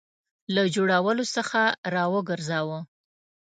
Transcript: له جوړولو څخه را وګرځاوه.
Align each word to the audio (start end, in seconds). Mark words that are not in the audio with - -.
له 0.53 0.61
جوړولو 0.75 1.23
څخه 1.35 1.61
را 1.93 2.03
وګرځاوه. 2.13 2.79